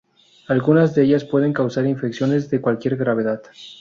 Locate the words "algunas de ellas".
0.47-1.25